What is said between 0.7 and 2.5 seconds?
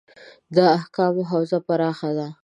احکامو حوزه پراخه ده.